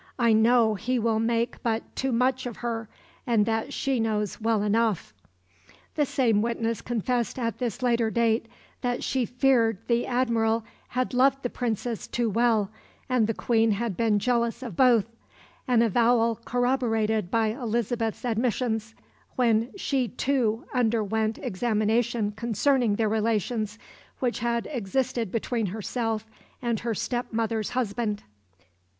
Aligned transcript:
I 0.17 0.33
know 0.33 0.73
he 0.73 0.97
will 0.97 1.19
make 1.19 1.61
but 1.61 1.95
too 1.95 2.11
much 2.11 2.47
of 2.47 2.57
her, 2.65 2.89
and 3.27 3.45
that 3.45 3.71
she 3.71 3.99
knows 3.99 4.41
well 4.41 4.63
enough." 4.63 5.13
The 5.93 6.07
same 6.07 6.41
witness 6.41 6.81
confessed 6.81 7.37
at 7.37 7.59
this 7.59 7.83
later 7.83 8.09
date 8.09 8.47
that 8.81 9.03
she 9.03 9.27
feared 9.27 9.77
the 9.85 10.07
Admiral 10.07 10.65
had 10.87 11.13
loved 11.13 11.43
the 11.43 11.51
Princess 11.51 12.07
too 12.07 12.31
well, 12.31 12.71
and 13.09 13.27
the 13.27 13.35
Queen 13.35 13.69
had 13.73 13.95
been 13.95 14.17
jealous 14.17 14.63
of 14.63 14.75
both 14.75 15.05
an 15.67 15.83
avowal 15.83 16.37
corroborated 16.45 17.29
by 17.29 17.49
Elizabeth's 17.49 18.25
admissions, 18.25 18.95
when 19.35 19.71
she 19.77 20.07
too 20.07 20.65
underwent 20.73 21.37
examination 21.37 22.31
concerning 22.31 22.95
the 22.95 23.07
relations 23.07 23.77
which 24.17 24.39
had 24.39 24.67
existed 24.71 25.31
between 25.31 25.67
herself 25.67 26.25
and 26.59 26.79
her 26.79 26.95
step 26.95 27.31
mother's 27.31 27.69
husband. 27.77 28.23